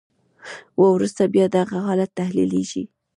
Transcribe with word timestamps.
وروسته 0.83 1.21
بیا 1.33 1.45
دغه 1.57 1.77
حالت 1.87 2.09
تحلیلیږي. 2.19 2.83